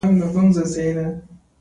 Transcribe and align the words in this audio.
پیاله 0.03 0.27
د 0.33 0.37
انځورګر 0.39 0.75
خیال 0.75 0.97
دی. 0.97 1.07